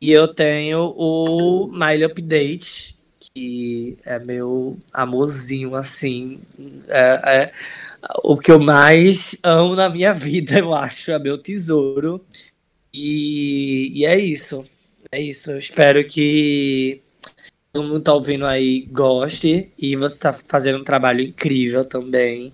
[0.00, 6.40] E eu tenho o Mile Update, que é meu amorzinho, assim.
[6.88, 7.52] É, é,
[8.22, 11.10] o que eu mais amo na minha vida, eu acho.
[11.10, 12.24] É meu tesouro.
[12.94, 14.64] E, e é isso.
[15.10, 15.50] É isso.
[15.50, 17.02] Eu espero que
[17.72, 22.52] todo mundo tá ouvindo aí goste e você tá fazendo um trabalho incrível também.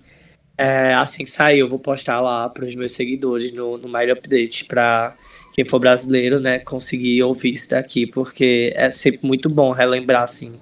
[0.57, 4.09] É, assim que sair, eu vou postar lá para os meus seguidores no, no My
[4.11, 5.15] Update para
[5.53, 10.59] quem for brasileiro, né, conseguir ouvir isso daqui, porque é sempre muito bom relembrar, assim,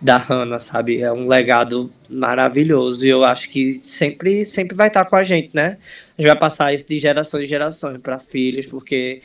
[0.00, 1.00] da Hannah, sabe?
[1.00, 5.50] É um legado maravilhoso e eu acho que sempre, sempre vai estar com a gente,
[5.54, 5.78] né?
[6.18, 9.22] A gente vai passar isso de geração em geração para filhos, porque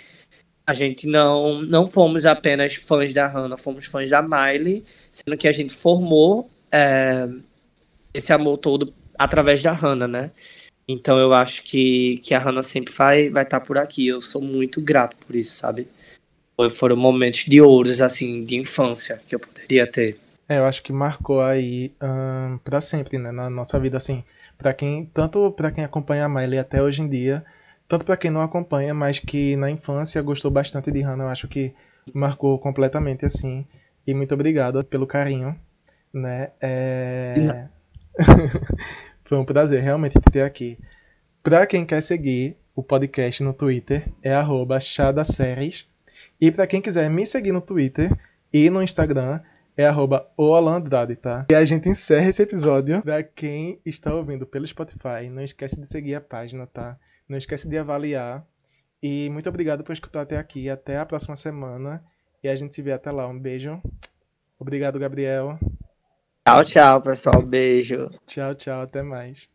[0.68, 5.48] a gente não, não fomos apenas fãs da Hannah, fomos fãs da Miley, sendo que
[5.48, 7.26] a gente formou é,
[8.14, 10.32] esse amor todo através da Hannah, né?
[10.86, 14.08] Então eu acho que, que a Hannah sempre vai vai estar tá por aqui.
[14.08, 15.88] Eu sou muito grato por isso, sabe?
[16.72, 20.20] Foram momentos de ouros, assim, de infância que eu poderia ter.
[20.50, 24.24] É, eu acho que marcou aí um, para sempre, né, na nossa vida, assim,
[24.58, 27.46] para quem, tanto para quem acompanha a Miley até hoje em dia,
[27.88, 31.48] tanto para quem não acompanha, mas que na infância gostou bastante de Hannah, eu acho
[31.48, 31.74] que
[32.14, 33.66] marcou completamente, assim,
[34.06, 35.56] e muito obrigado pelo carinho,
[36.14, 37.68] né, é...
[39.24, 40.80] Foi um prazer realmente te ter aqui.
[41.44, 45.86] Para quem quer seguir o podcast no Twitter, é arroba chadaséries,
[46.40, 48.16] e para quem quiser me seguir no Twitter
[48.54, 49.42] e no Instagram,
[49.76, 51.46] é arroba Andrade, tá?
[51.50, 53.02] E a gente encerra esse episódio.
[53.02, 56.98] Pra quem está ouvindo pelo Spotify, não esquece de seguir a página, tá?
[57.28, 58.46] Não esquece de avaliar.
[59.02, 60.70] E muito obrigado por escutar até aqui.
[60.70, 62.04] Até a próxima semana.
[62.44, 63.28] E a gente se vê até lá.
[63.28, 63.82] Um beijo.
[64.60, 65.60] Obrigado, Gabriel.
[66.48, 67.42] Tchau, tchau, pessoal.
[67.42, 68.10] Beijo.
[68.26, 68.82] Tchau, tchau.
[68.82, 69.50] Até mais.